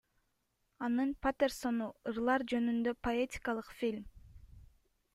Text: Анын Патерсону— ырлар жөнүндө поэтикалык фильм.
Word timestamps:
Анын 0.87 1.11
Патерсону— 1.25 1.89
ырлар 2.13 2.47
жөнүндө 2.55 2.97
поэтикалык 3.09 3.73
фильм. 3.85 4.13